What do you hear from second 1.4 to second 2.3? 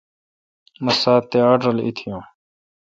آڑھ رل ایتیون